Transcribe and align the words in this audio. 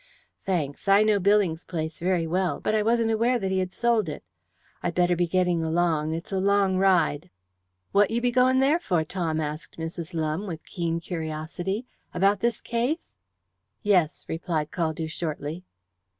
"Thanks. 0.43 0.87
I 0.87 1.03
know 1.03 1.19
Billing's 1.19 1.63
place 1.63 1.99
very 1.99 2.25
well, 2.25 2.59
but 2.59 2.73
I 2.73 2.81
wasn't 2.81 3.11
aware 3.11 3.37
that 3.37 3.51
he 3.51 3.59
had 3.59 3.71
sold 3.71 4.09
it. 4.09 4.23
I'd 4.81 4.95
better 4.95 5.15
be 5.15 5.27
getting 5.27 5.61
along. 5.63 6.15
It's 6.15 6.31
a 6.31 6.37
good 6.37 6.43
long 6.43 6.77
ride." 6.77 7.29
"What 7.91 8.09
be 8.09 8.15
you 8.15 8.31
goin' 8.31 8.57
there 8.57 8.79
for, 8.79 9.03
Tom?" 9.03 9.39
asked 9.39 9.77
Mrs. 9.77 10.15
Lumbe, 10.15 10.47
with 10.47 10.65
keen 10.65 10.99
curiosity. 11.01 11.85
"About 12.15 12.39
this 12.39 12.61
case?" 12.61 13.11
"Yes," 13.83 14.25
replied 14.27 14.71
Caldew 14.71 15.07
shortly. 15.07 15.65